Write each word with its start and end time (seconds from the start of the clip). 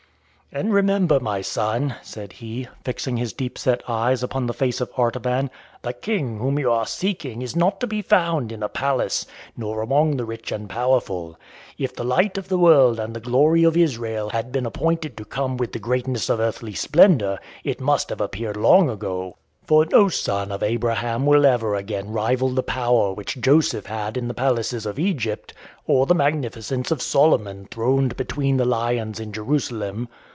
"And 0.53 0.73
remember, 0.73 1.17
my 1.21 1.39
son," 1.39 1.95
said 2.01 2.33
he, 2.33 2.67
fixing 2.83 3.15
his 3.15 3.31
deep 3.31 3.57
set 3.57 3.81
eyes 3.87 4.21
upon 4.21 4.47
the 4.47 4.53
face 4.53 4.81
of 4.81 4.91
Artaban, 4.97 5.49
"the 5.81 5.93
King 5.93 6.39
whom 6.39 6.59
you 6.59 6.69
are 6.69 6.85
seeking 6.85 7.41
is 7.41 7.55
not 7.55 7.79
to 7.79 7.87
be 7.87 8.01
found 8.01 8.51
in 8.51 8.61
a 8.61 8.67
palace, 8.67 9.25
nor 9.55 9.81
among 9.81 10.17
the 10.17 10.25
rich 10.25 10.51
and 10.51 10.67
powerful. 10.69 11.39
If 11.77 11.95
the 11.95 12.03
light 12.03 12.37
of 12.37 12.49
the 12.49 12.57
world 12.57 12.99
and 12.99 13.13
the 13.15 13.21
glory 13.21 13.63
of 13.63 13.77
Israel 13.77 14.31
had 14.31 14.51
been 14.51 14.65
appointed 14.65 15.15
to 15.15 15.23
come 15.23 15.55
with 15.55 15.71
the 15.71 15.79
greatness 15.79 16.27
of 16.27 16.41
earthly 16.41 16.73
splendour, 16.73 17.39
it 17.63 17.79
must 17.79 18.09
have 18.09 18.19
appeared 18.19 18.57
long 18.57 18.89
ago. 18.89 19.37
For 19.63 19.85
no 19.85 20.09
son 20.09 20.51
of 20.51 20.61
Abraham 20.63 21.25
will 21.25 21.45
ever 21.45 21.75
again 21.75 22.11
rival 22.11 22.49
the 22.49 22.61
power 22.61 23.13
which 23.13 23.39
Joseph 23.39 23.85
had 23.85 24.17
in 24.17 24.27
the 24.27 24.33
palaces 24.33 24.85
of 24.85 24.99
Egypt, 24.99 25.53
or 25.87 26.05
the 26.05 26.13
magnificence 26.13 26.91
of 26.91 27.01
Solomon 27.01 27.69
throned 27.71 28.17
between 28.17 28.57
the 28.57 28.65
lions 28.65 29.17
in 29.17 29.31
Jerusalem. 29.31 30.09